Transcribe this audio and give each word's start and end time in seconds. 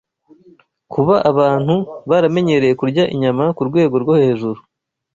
Kuba 0.93 1.15
abantu 1.31 1.75
baramenyereye 2.09 2.73
kurya 2.81 3.03
inyama 3.13 3.43
ku 3.55 3.61
rwego 3.69 3.95
rwo 4.03 4.13
hejuru, 4.21 4.59